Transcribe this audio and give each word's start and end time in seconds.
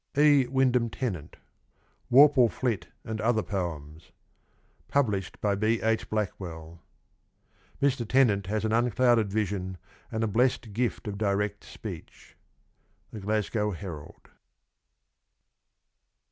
E. 0.17 0.47
Wyndham 0.47 0.89
Tennant. 0.89 1.35
WORPLE 2.09 2.49
FLIT 2.49 2.87
AND 3.05 3.21
OTHER 3.21 3.43
POEMS. 3.43 4.11
Published 4.87 5.39
by 5.41 5.53
B. 5.53 5.79
H. 5.83 6.09
Blackwell. 6.09 6.81
Mr. 7.79 8.07
Tennant 8.09 8.47
has 8.47 8.65
an 8.65 8.71
unclouded 8.73 9.31
vision 9.31 9.77
and 10.11 10.23
a 10.23 10.27
blessed 10.27 10.73
gift 10.73 11.07
of 11.07 11.19
direct 11.19 11.63
speech.— 11.63 12.35
The 13.13 13.19
Glasgow 13.19 13.73
Herald. 13.73 14.29